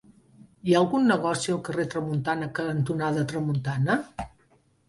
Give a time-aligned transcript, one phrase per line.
[0.69, 4.01] Hi ha algun negoci al carrer Tramuntana cantonada Tramuntana?